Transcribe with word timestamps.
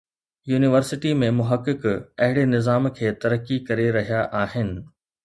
university 0.51 1.11
۾ 1.23 1.27
محقق 1.39 1.85
اهڙي 2.23 2.45
نظام 2.55 2.89
کي 3.01 3.13
ترقي 3.27 3.59
ڪري 3.69 3.87
رهيا 3.99 4.23
آهن 4.41 4.73